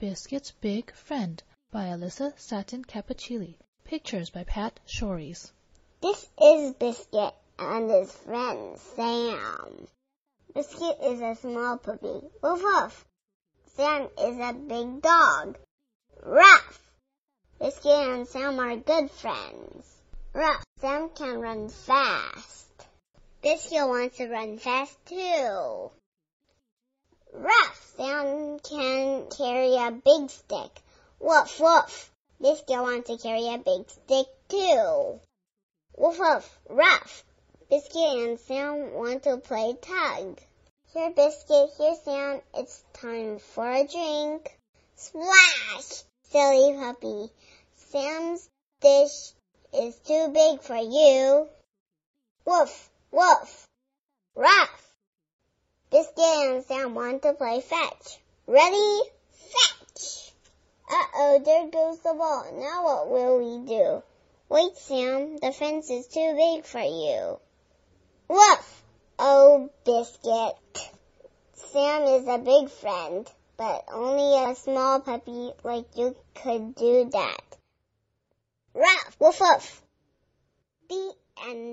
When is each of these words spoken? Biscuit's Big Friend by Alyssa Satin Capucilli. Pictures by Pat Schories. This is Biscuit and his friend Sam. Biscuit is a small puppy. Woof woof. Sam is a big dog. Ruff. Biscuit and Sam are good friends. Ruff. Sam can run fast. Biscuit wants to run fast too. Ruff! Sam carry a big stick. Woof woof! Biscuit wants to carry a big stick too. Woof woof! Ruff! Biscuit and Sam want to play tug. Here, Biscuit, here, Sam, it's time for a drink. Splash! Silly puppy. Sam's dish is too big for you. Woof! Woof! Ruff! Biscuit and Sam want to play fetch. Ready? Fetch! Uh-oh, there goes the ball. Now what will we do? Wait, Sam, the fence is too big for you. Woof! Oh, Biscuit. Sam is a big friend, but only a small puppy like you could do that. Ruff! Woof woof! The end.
Biscuit's 0.00 0.52
Big 0.52 0.94
Friend 0.94 1.42
by 1.72 1.86
Alyssa 1.86 2.32
Satin 2.38 2.84
Capucilli. 2.84 3.56
Pictures 3.82 4.30
by 4.30 4.44
Pat 4.44 4.78
Schories. 4.86 5.50
This 6.00 6.28
is 6.40 6.74
Biscuit 6.74 7.34
and 7.58 7.90
his 7.90 8.12
friend 8.12 8.78
Sam. 8.78 9.88
Biscuit 10.54 10.98
is 11.02 11.20
a 11.20 11.34
small 11.34 11.78
puppy. 11.78 12.20
Woof 12.40 12.62
woof. 12.62 13.04
Sam 13.74 14.08
is 14.16 14.38
a 14.38 14.52
big 14.52 15.02
dog. 15.02 15.58
Ruff. 16.22 16.80
Biscuit 17.58 17.90
and 17.90 18.28
Sam 18.28 18.60
are 18.60 18.76
good 18.76 19.10
friends. 19.10 20.00
Ruff. 20.32 20.64
Sam 20.80 21.08
can 21.08 21.40
run 21.40 21.70
fast. 21.70 22.86
Biscuit 23.42 23.88
wants 23.88 24.18
to 24.18 24.28
run 24.28 24.58
fast 24.58 24.96
too. 25.06 25.90
Ruff! 27.34 27.94
Sam 27.96 28.07
carry 29.36 29.74
a 29.74 29.90
big 29.90 30.30
stick. 30.30 30.82
Woof 31.20 31.60
woof! 31.60 32.10
Biscuit 32.40 32.80
wants 32.80 33.08
to 33.08 33.18
carry 33.18 33.48
a 33.48 33.58
big 33.58 33.88
stick 33.90 34.26
too. 34.48 35.20
Woof 35.96 36.18
woof! 36.18 36.58
Ruff! 36.68 37.24
Biscuit 37.70 38.28
and 38.28 38.40
Sam 38.40 38.94
want 38.94 39.24
to 39.24 39.36
play 39.36 39.76
tug. 39.80 40.40
Here, 40.92 41.10
Biscuit, 41.10 41.70
here, 41.76 41.96
Sam, 42.02 42.40
it's 42.54 42.82
time 42.94 43.38
for 43.38 43.70
a 43.70 43.86
drink. 43.86 44.58
Splash! 44.96 46.04
Silly 46.30 46.74
puppy. 46.74 47.30
Sam's 47.76 48.48
dish 48.80 49.32
is 49.74 49.96
too 49.96 50.28
big 50.28 50.62
for 50.62 50.76
you. 50.76 51.48
Woof! 52.44 52.90
Woof! 53.10 53.68
Ruff! 54.34 54.94
Biscuit 55.90 56.18
and 56.18 56.64
Sam 56.64 56.94
want 56.94 57.22
to 57.22 57.34
play 57.34 57.60
fetch. 57.60 58.18
Ready? 58.46 59.00
Fetch! 59.52 60.32
Uh-oh, 60.90 61.42
there 61.44 61.68
goes 61.68 61.98
the 62.00 62.14
ball. 62.14 62.46
Now 62.52 62.84
what 62.84 63.10
will 63.10 63.38
we 63.38 63.66
do? 63.66 64.02
Wait, 64.48 64.76
Sam, 64.76 65.36
the 65.36 65.52
fence 65.52 65.90
is 65.90 66.06
too 66.06 66.34
big 66.36 66.64
for 66.64 66.80
you. 66.80 67.38
Woof! 68.28 68.82
Oh, 69.18 69.70
Biscuit. 69.84 70.56
Sam 71.72 72.02
is 72.04 72.26
a 72.28 72.38
big 72.38 72.70
friend, 72.70 73.30
but 73.56 73.84
only 73.92 74.50
a 74.50 74.54
small 74.54 75.00
puppy 75.00 75.52
like 75.64 75.96
you 75.96 76.16
could 76.34 76.74
do 76.74 77.10
that. 77.12 77.56
Ruff! 78.74 79.16
Woof 79.18 79.40
woof! 79.40 79.82
The 80.88 81.14
end. 81.46 81.66